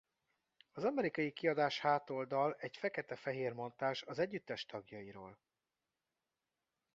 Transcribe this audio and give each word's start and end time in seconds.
Az 0.73 0.83
amerikai 0.83 1.31
kiadás 1.31 1.79
hátoldal 1.79 2.55
egy 2.59 2.77
fekete-fehér 2.77 3.53
montázs 3.53 4.01
az 4.05 4.19
együttes 4.19 4.65
tagjairól. 4.65 5.37